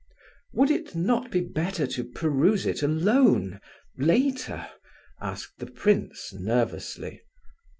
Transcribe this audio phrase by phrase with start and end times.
[0.55, 3.61] "Would it not be better to peruse it alone...
[3.99, 4.65] later,"
[5.21, 7.21] asked the prince, nervously.